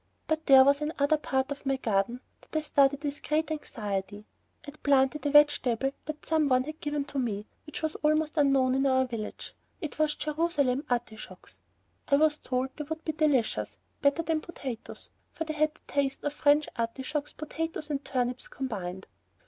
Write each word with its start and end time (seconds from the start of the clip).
But 0.27 0.47
there 0.47 0.63
was 0.63 0.81
another 0.81 1.17
part 1.17 1.51
of 1.51 1.63
my 1.63 1.77
garden 1.77 2.21
that 2.41 2.55
I 2.55 2.61
studied 2.61 3.03
with 3.03 3.21
great 3.21 3.51
anxiety. 3.51 4.25
I 4.63 4.71
had 4.71 4.81
planted 4.81 5.27
a 5.27 5.29
vegetable 5.29 5.91
that 6.05 6.25
some 6.25 6.49
one 6.49 6.63
had 6.63 6.79
given 6.81 7.05
to 7.05 7.19
me 7.19 7.35
and 7.35 7.45
which 7.67 7.83
was 7.83 7.93
almost 7.97 8.35
unknown 8.35 8.73
in 8.73 8.87
our 8.87 9.05
village; 9.05 9.53
it 9.79 9.99
was 9.99 10.15
Jerusalem 10.15 10.85
artichokes. 10.89 11.59
I 12.07 12.15
was 12.15 12.39
told 12.39 12.69
they 12.77 12.85
would 12.85 13.05
be 13.05 13.11
delicious, 13.11 13.77
better 14.01 14.23
than 14.23 14.41
potatoes, 14.41 15.11
for 15.33 15.43
they 15.43 15.53
had 15.53 15.75
the 15.75 15.81
taste 15.85 16.23
of 16.23 16.33
French 16.33 16.67
artichokes, 16.77 17.33
potatoes, 17.33 17.91
and 17.91 18.03
turnips 18.03 18.47
combined. 18.47 19.05